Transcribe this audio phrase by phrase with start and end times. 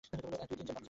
[0.03, 0.75] এক, দুই।